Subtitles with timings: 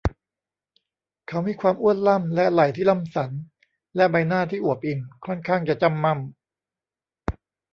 [1.27, 3.31] เขามีความอ้วนล่ำและไหล่ที่ล่ำสัน
[3.95, 6.29] และใบหน้าที่อวบอิ่มค่อนข้างจะจ้ำม่ำ